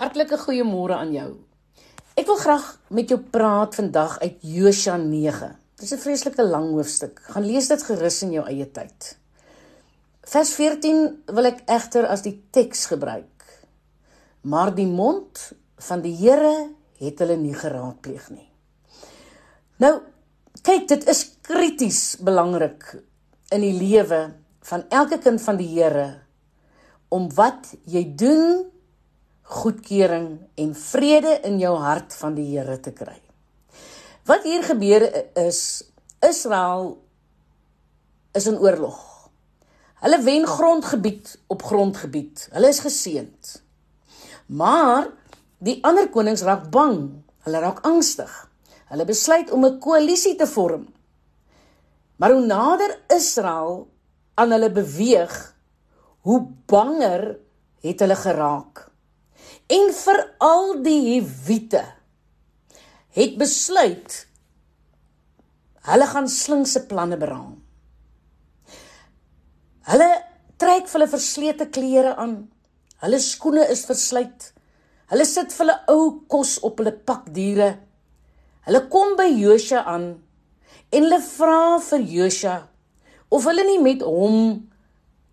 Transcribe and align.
Hartlike 0.00 0.38
goeiemôre 0.40 0.96
aan 0.96 1.10
jou. 1.12 1.28
Ek 2.16 2.24
wil 2.24 2.38
graag 2.40 2.68
met 2.88 3.10
jou 3.12 3.18
praat 3.20 3.74
vandag 3.76 4.14
uit 4.22 4.38
Josua 4.48 4.94
9. 4.96 5.50
Dis 5.76 5.92
'n 5.92 6.00
vreeslike 6.00 6.42
lang 6.42 6.70
hoofstuk. 6.72 7.20
Gaan 7.28 7.44
lees 7.44 7.68
dit 7.68 7.82
gerus 7.82 8.22
in 8.22 8.32
jou 8.32 8.46
eie 8.46 8.64
tyd. 8.72 9.18
Vers 10.24 10.52
14 10.54 11.22
wil 11.26 11.44
ek 11.44 11.60
egter 11.66 12.06
as 12.06 12.22
die 12.22 12.40
teks 12.50 12.86
gebruik. 12.86 13.44
Maar 14.40 14.74
die 14.74 14.86
mond 14.86 15.52
van 15.76 16.00
die 16.00 16.16
Here 16.16 16.70
het 16.98 17.18
hulle 17.18 17.36
nie 17.36 17.54
geraadpleeg 17.54 18.30
nie. 18.30 18.48
Nou, 19.76 20.00
kyk, 20.62 20.88
dit 20.88 21.08
is 21.08 21.36
krities 21.42 22.16
belangrik 22.16 23.02
in 23.50 23.60
die 23.60 23.76
lewe 23.76 24.32
van 24.62 24.84
elke 24.88 25.18
kind 25.18 25.40
van 25.40 25.56
die 25.56 25.68
Here 25.68 26.20
om 27.08 27.34
wat 27.34 27.74
jy 27.84 28.14
doen 28.16 28.70
goedkeuring 29.50 30.38
en 30.54 30.74
vrede 30.74 31.40
in 31.46 31.58
jou 31.58 31.74
hart 31.82 32.14
van 32.14 32.34
die 32.36 32.46
Here 32.52 32.78
te 32.80 32.92
kry. 32.94 33.18
Wat 34.28 34.44
hier 34.46 34.62
gebeur 34.62 35.06
is 35.38 35.82
Israel 36.22 36.98
is 38.36 38.46
in 38.46 38.60
oorlog. 38.60 38.98
Hulle 40.00 40.20
wen 40.22 40.46
grondgebied 40.46 41.32
op 41.52 41.64
grondgebied. 41.66 42.46
Hulle 42.54 42.70
is 42.70 42.82
geseënd. 42.84 43.56
Maar 44.46 45.10
die 45.58 45.78
ander 45.84 46.08
konings 46.12 46.44
raak 46.46 46.70
bang. 46.72 47.24
Hulle 47.44 47.62
raak 47.64 47.82
angstig. 47.88 48.30
Hulle 48.90 49.04
besluit 49.04 49.50
om 49.50 49.64
'n 49.64 49.78
koalisie 49.78 50.36
te 50.36 50.46
vorm. 50.46 50.86
Maar 52.16 52.32
hoe 52.32 52.46
nader 52.46 52.98
Israel 53.08 53.88
aan 54.34 54.50
hulle 54.50 54.70
beweeg, 54.70 55.54
hoe 56.20 56.46
banger 56.66 57.38
het 57.80 58.00
hulle 58.00 58.16
geraak 58.16 58.89
en 59.70 59.92
veral 59.94 60.76
die 60.84 60.98
Hewite 61.06 61.84
het 63.16 63.36
besluit 63.40 64.24
hulle 65.90 66.06
gaan 66.06 66.28
slinkse 66.28 66.84
planne 66.90 67.16
beraam. 67.18 67.54
Hulle 69.90 70.08
trek 70.60 70.90
hulle 70.92 71.08
verslete 71.10 71.70
klere 71.72 72.14
aan. 72.20 72.34
Hulle 73.00 73.20
skoene 73.24 73.64
is 73.72 73.86
verslyt. 73.88 74.50
Hulle 75.10 75.26
sit 75.26 75.54
vir 75.56 75.64
hulle 75.64 75.78
ou 75.94 76.10
kos 76.30 76.58
op 76.66 76.82
hulle 76.82 76.92
pakdiere. 76.92 77.72
Hulle 78.68 78.84
kom 78.92 79.16
by 79.18 79.30
Josua 79.32 79.86
aan 79.88 80.10
en 80.90 81.06
hulle 81.06 81.20
vra 81.22 81.78
vir 81.86 82.04
Josua 82.12 82.56
of 83.30 83.46
hulle 83.46 83.64
nie 83.66 83.78
met 83.82 84.02
hom 84.02 84.69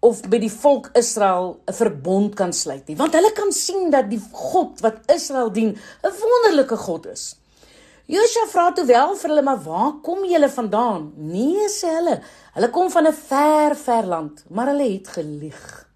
of 0.08 0.22
by 0.32 0.40
die 0.40 0.52
volk 0.52 0.90
Israel 0.96 1.60
'n 1.68 1.74
verbond 1.74 2.36
kan 2.36 2.54
sluit 2.54 2.88
nie, 2.88 2.96
want 2.96 3.14
hulle 3.14 3.32
kan 3.36 3.52
sien 3.52 3.92
dat 3.92 4.10
die 4.10 4.22
God 4.32 4.80
wat 4.86 5.04
Israel 5.14 5.52
dien 5.52 5.76
'n 5.76 6.14
wonderlike 6.22 6.78
God 6.78 7.08
is. 7.08 7.36
Josua 8.08 8.46
vra 8.48 8.72
toe 8.72 8.86
wel 8.88 9.16
vir 9.20 9.30
hulle, 9.30 9.44
maar 9.44 9.64
waar 9.64 9.94
kom 10.04 10.24
julle 10.26 10.50
vandaan? 10.50 11.12
Nee, 11.18 11.68
sê 11.68 11.92
hulle. 11.92 12.22
Hulle 12.56 12.70
kom 12.70 12.90
van 12.90 13.08
'n 13.08 13.14
ver, 13.14 13.76
ver 13.76 14.06
land, 14.06 14.44
maar 14.50 14.68
hulle 14.68 14.88
het 14.94 15.08
gelieg. 15.08 15.88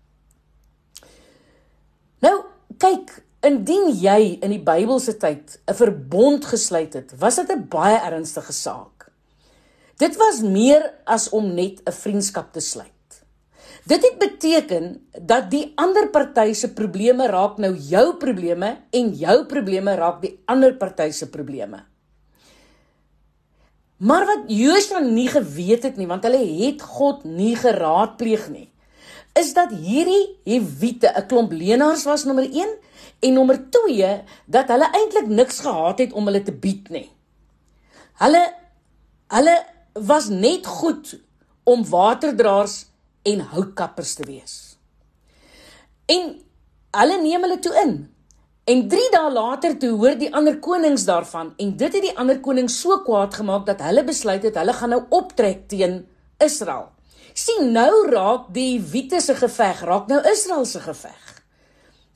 Nou, 2.19 2.43
kyk, 2.77 3.23
indien 3.41 3.89
jy 3.89 4.37
in 4.41 4.49
die 4.49 4.63
Bybelse 4.63 5.17
tyd 5.17 5.59
'n 5.67 5.73
verbond 5.73 6.45
gesluit 6.45 6.93
het, 6.93 7.13
was 7.17 7.35
dit 7.35 7.49
'n 7.49 7.67
baie 7.69 7.97
ernstige 7.97 8.53
saak. 8.53 9.09
Dit 9.97 10.17
was 10.17 10.41
meer 10.41 10.93
as 11.05 11.29
om 11.29 11.53
net 11.53 11.81
'n 11.85 11.91
vriendskap 11.91 12.53
te 12.53 12.59
sluit. 12.59 13.00
Dit 13.83 14.03
het 14.05 14.17
beteken 14.21 15.07
dat 15.25 15.49
die 15.49 15.71
ander 15.75 16.09
party 16.13 16.53
se 16.53 16.69
probleme 16.73 17.25
raak 17.27 17.57
nou 17.57 17.73
jou 17.75 18.15
probleme 18.21 18.75
en 18.93 19.13
jou 19.17 19.45
probleme 19.49 19.95
raak 19.97 20.21
die 20.21 20.35
ander 20.45 20.75
party 20.77 21.09
se 21.11 21.29
probleme. 21.29 21.81
Maar 24.01 24.25
wat 24.25 24.45
Josua 24.49 24.99
nie 24.99 25.27
geweet 25.29 25.83
het 25.83 25.97
nie, 25.97 26.07
want 26.09 26.23
hulle 26.25 26.41
het 26.41 26.81
God 26.81 27.25
nie 27.25 27.53
geraadpleeg 27.57 28.47
nie, 28.49 28.67
is 29.37 29.53
dat 29.53 29.73
hierdie 29.73 30.37
Hewite 30.45 31.13
'n 31.15 31.27
klomp 31.27 31.51
leenaars 31.51 32.03
was 32.05 32.25
nommer 32.25 32.43
1 32.43 32.77
en 33.19 33.33
nommer 33.33 33.69
2 33.69 34.21
dat 34.45 34.67
hulle 34.67 34.89
eintlik 34.91 35.27
niks 35.27 35.59
gehad 35.59 35.99
het 35.99 36.13
om 36.13 36.25
hulle 36.25 36.43
te 36.43 36.51
bied 36.51 36.89
nie. 36.89 37.09
Hulle 38.19 38.53
hulle 39.27 39.65
was 39.93 40.29
net 40.29 40.65
goed 40.65 41.19
om 41.63 41.85
waterdraers 41.89 42.90
en 43.23 43.43
houtkappers 43.53 44.13
te 44.17 44.25
wees. 44.25 44.55
En 46.05 46.33
hulle 46.97 47.19
neem 47.21 47.45
hulle 47.45 47.59
toe 47.63 47.73
in. 47.83 47.93
En 48.71 48.83
3 48.87 49.09
dae 49.13 49.31
later 49.33 49.75
toe 49.81 49.91
hoor 49.97 50.17
die 50.19 50.29
ander 50.37 50.59
konings 50.61 51.05
daarvan 51.07 51.53
en 51.57 51.75
dit 51.77 51.95
het 51.97 52.03
die 52.05 52.17
ander 52.17 52.39
konings 52.45 52.77
so 52.81 53.01
kwaad 53.05 53.33
gemaak 53.39 53.65
dat 53.65 53.81
hulle 53.81 54.03
besluit 54.05 54.43
het 54.45 54.59
hulle 54.59 54.75
gaan 54.77 54.93
nou 54.95 55.01
optrek 55.09 55.65
teen 55.71 56.03
Israel. 56.41 56.91
Sien 57.33 57.71
nou 57.73 58.05
raak 58.11 58.51
die 58.53 58.81
Wite 58.91 59.21
se 59.23 59.35
geveg, 59.39 59.81
raak 59.87 60.09
nou 60.11 60.19
Israel 60.29 60.65
se 60.65 60.81
geveg. 60.83 61.41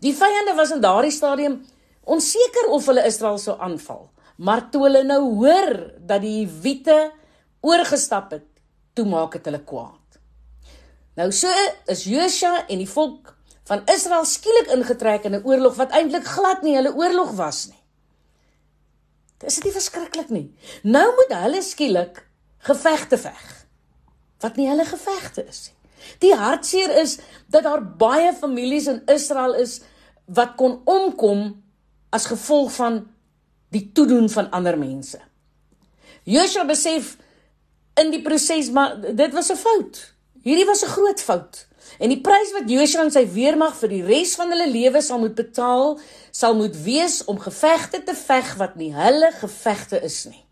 Die 0.03 0.13
vyande 0.13 0.53
was 0.57 0.73
in 0.75 0.83
daardie 0.83 1.13
stadium 1.13 1.61
onseker 2.05 2.69
of 2.69 2.85
hulle 2.91 3.05
Israel 3.09 3.39
sou 3.41 3.55
aanval, 3.57 4.09
maar 4.37 4.67
toe 4.69 4.83
hulle 4.85 5.03
nou 5.07 5.21
hoor 5.39 5.71
dat 5.97 6.21
die 6.21 6.45
Wite 6.61 6.97
oorgestap 7.65 8.35
het, 8.35 8.47
toe 8.93 9.07
maak 9.09 9.39
dit 9.39 9.49
hulle 9.49 9.63
kwaad. 9.65 10.04
Nou 11.15 11.31
so 11.31 11.51
is 11.91 12.03
Josua 12.03 12.65
en 12.67 12.77
die 12.77 12.89
volk 12.89 13.35
van 13.65 13.81
Israel 13.89 14.25
skielik 14.27 14.67
ingetrek 14.75 15.23
in 15.23 15.35
'n 15.35 15.45
oorlog 15.45 15.75
wat 15.75 15.91
eintlik 15.91 16.25
glad 16.25 16.61
nie 16.61 16.75
hulle 16.75 16.95
oorlog 16.95 17.31
was 17.31 17.67
nie. 17.67 17.81
Dis 19.37 19.55
dit 19.55 19.63
nie 19.63 19.73
verskriklik 19.73 20.29
nie. 20.29 20.53
Nou 20.83 21.05
moet 21.15 21.37
hulle 21.37 21.61
skielik 21.61 22.27
gevegte 22.57 23.17
veg 23.17 23.65
wat 24.39 24.55
nie 24.55 24.67
hulle 24.69 24.85
gevegte 24.85 25.45
is 25.47 25.69
nie. 25.69 25.91
Die 26.19 26.35
hartseer 26.35 26.97
is 27.01 27.17
dat 27.47 27.63
daar 27.63 27.83
baie 27.97 28.33
families 28.33 28.87
in 28.87 29.01
Israel 29.05 29.53
is 29.53 29.81
wat 30.25 30.55
kon 30.55 30.81
omkom 30.85 31.63
as 32.09 32.25
gevolg 32.25 32.71
van 32.71 33.07
die 33.69 33.91
toedoen 33.91 34.29
van 34.29 34.51
ander 34.51 34.77
mense. 34.77 35.19
Joshua 36.23 36.65
besef 36.65 37.17
in 37.99 38.11
die 38.11 38.21
proses 38.21 38.69
maar 38.69 39.01
dit 39.01 39.33
was 39.33 39.51
'n 39.51 39.55
fout. 39.55 40.14
Hierdie 40.45 40.65
was 40.69 40.83
'n 40.85 40.93
groot 40.93 41.21
fout. 41.21 41.67
En 41.99 42.09
die 42.09 42.21
prys 42.21 42.51
wat 42.53 42.69
Joshua 42.69 43.03
en 43.03 43.11
sy 43.11 43.25
weermag 43.25 43.75
vir 43.79 43.89
die 43.89 44.03
res 44.05 44.35
van 44.35 44.51
hulle 44.53 44.67
lewe 44.69 45.01
sal 45.01 45.19
moet 45.19 45.35
betaal, 45.35 45.99
sal 46.31 46.55
moet 46.55 46.75
wees 46.83 47.23
om 47.25 47.39
gevegte 47.39 48.03
te 48.03 48.13
veg 48.13 48.55
wat 48.61 48.75
nie 48.75 48.91
hulle 48.93 49.31
gevegte 49.39 50.01
is 50.03 50.25
nie. 50.25 50.43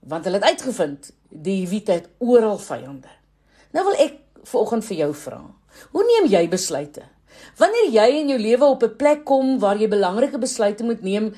Want 0.00 0.24
hulle 0.24 0.40
het 0.42 0.50
uitgevind 0.50 1.12
die 1.28 1.60
Hewite 1.62 1.92
het 1.92 2.08
oral 2.18 2.58
vyande. 2.58 3.10
Nou 3.72 3.84
wil 3.84 3.98
ek 3.98 4.18
vanoggend 4.42 4.84
vir 4.84 4.96
jou 4.96 5.14
vra. 5.14 5.40
Hoe 5.90 6.04
neem 6.04 6.30
jy 6.30 6.48
besluite? 6.48 7.02
Wanneer 7.58 7.90
jy 7.90 8.08
in 8.20 8.28
jou 8.28 8.38
lewe 8.38 8.64
op 8.64 8.82
'n 8.82 8.96
plek 8.96 9.24
kom 9.24 9.58
waar 9.58 9.76
jy 9.76 9.88
belangrike 9.88 10.38
besluite 10.38 10.84
moet 10.84 11.02
neem, 11.02 11.34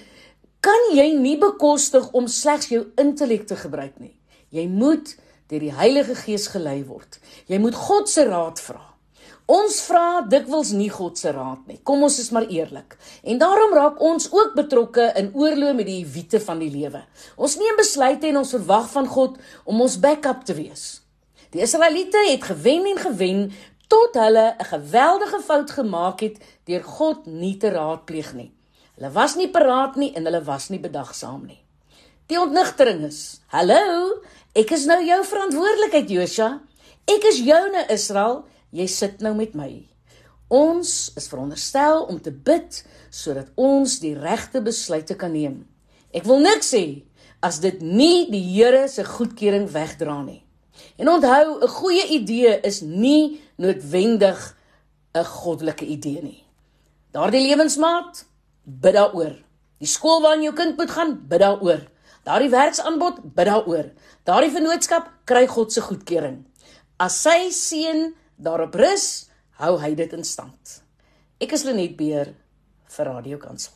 kan 0.61 0.95
jy 0.95 1.13
nie 1.13 1.39
bekostig 1.39 2.11
om 2.13 2.27
slegs 2.27 2.69
jou 2.69 2.87
intellek 2.97 3.47
te 3.47 3.57
gebruik 3.57 3.99
nie. 3.99 4.17
Jy 4.51 4.69
moet 4.69 5.17
deur 5.51 5.63
die 5.63 5.75
Heilige 5.75 6.15
Gees 6.15 6.49
gelei 6.53 6.85
word. 6.85 7.19
Jy 7.47 7.59
moet 7.63 7.75
God 7.75 8.09
se 8.11 8.25
raad 8.27 8.61
vra. 8.61 8.83
Ons 9.47 9.77
vra 9.87 10.25
dikwels 10.27 10.73
nie 10.75 10.89
God 10.91 11.21
se 11.21 11.31
raad 11.31 11.69
nie. 11.71 11.79
Kom 11.87 12.03
ons 12.03 12.19
is 12.19 12.33
maar 12.35 12.49
eerlik. 12.51 12.97
En 13.23 13.39
daarom 13.39 13.77
raak 13.79 14.01
ons 14.03 14.27
ook 14.33 14.57
betrokke 14.59 15.13
in 15.21 15.31
oorloë 15.39 15.77
met 15.79 15.87
die 15.87 16.03
wiete 16.03 16.41
van 16.43 16.59
die 16.59 16.71
lewe. 16.73 17.05
Ons 17.39 17.55
neem 17.61 17.79
besluite 17.79 18.27
en 18.27 18.41
ons 18.43 18.55
verwag 18.57 18.91
van 18.91 19.07
God 19.07 19.39
om 19.63 19.85
ons 19.87 20.01
backup 20.03 20.43
te 20.49 20.57
wees. 20.59 20.87
Die 21.55 21.63
Israeliete 21.63 22.25
het 22.27 22.43
gewen 22.51 22.91
en 22.91 22.99
gewen 23.05 23.47
tot 23.87 24.19
hulle 24.19 24.57
'n 24.59 24.65
geweldige 24.65 25.41
fout 25.41 25.71
gemaak 25.71 26.21
het 26.21 26.43
deur 26.65 26.83
God 26.83 27.27
nie 27.27 27.57
te 27.57 27.71
raadpleeg 27.71 28.35
nie. 28.35 28.51
Hulle 28.97 29.13
was 29.13 29.37
nie 29.37 29.51
paraat 29.51 29.97
nie 29.97 30.13
en 30.15 30.25
hulle 30.25 30.43
was 30.45 30.69
nie 30.69 30.81
bedagsaam 30.81 31.47
nie. 31.47 31.66
Die 32.27 32.41
ontnigtering 32.41 33.05
is: 33.07 33.41
Hallo, 33.55 34.23
Ek 34.57 34.71
is 34.73 34.87
nou 34.89 34.97
jou 35.05 35.19
verantwoordelikheid, 35.29 36.09
Josua. 36.09 36.47
Ek 37.13 37.27
is 37.29 37.43
joune 37.45 37.83
Israel. 37.93 38.39
Jy 38.73 38.87
sit 38.89 39.21
nou 39.21 39.35
met 39.37 39.53
my. 39.59 39.69
Ons 40.49 41.11
is 41.19 41.27
veronderstel 41.29 42.07
om 42.09 42.17
te 42.23 42.33
bid 42.33 42.79
sodat 43.13 43.51
ons 43.61 43.99
die 44.01 44.15
regte 44.17 44.63
besluite 44.65 45.17
kan 45.21 45.35
neem. 45.37 45.59
Ek 46.09 46.25
wil 46.25 46.41
niks 46.41 46.71
sê 46.73 46.83
as 47.45 47.59
dit 47.61 47.83
nie 47.85 48.31
die 48.31 48.41
Here 48.55 48.87
se 48.89 49.05
goedkeuring 49.05 49.67
wegdra 49.75 50.23
nie. 50.25 50.41
En 50.97 51.13
onthou, 51.13 51.61
'n 51.61 51.69
goeie 51.69 52.07
idee 52.17 52.61
is 52.65 52.81
nie 52.81 53.41
noodwendig 53.59 54.57
'n 55.15 55.25
goddelike 55.25 55.85
idee 55.85 56.23
nie. 56.23 56.45
Daardie 57.13 57.45
lewensmaat, 57.45 58.25
bid 58.65 58.95
daaroor. 58.95 59.37
Die 59.79 59.89
skool 59.89 60.23
waarin 60.23 60.43
jou 60.43 60.55
kind 60.55 60.77
moet 60.77 60.91
gaan, 60.91 61.29
bid 61.29 61.41
daaroor. 61.41 61.85
Daardie 62.27 62.51
werksaanbod, 62.51 63.21
bid 63.37 63.47
daaroor. 63.47 63.93
Daardie 64.27 64.51
vennootskap 64.51 65.13
kry 65.31 65.45
God 65.47 65.71
se 65.71 65.85
goedkeuring. 65.85 66.41
As 66.99 67.21
sy 67.23 67.53
seën 67.55 68.09
daarop 68.43 68.75
rus, 68.81 69.29
hou 69.63 69.77
hy 69.79 69.95
dit 69.95 70.17
in 70.17 70.27
stand. 70.27 70.81
Ek 71.39 71.55
is 71.55 71.67
Lenet 71.69 71.95
Beer 71.99 72.35
vir 72.97 73.13
Radio 73.13 73.39
Kansel. 73.39 73.76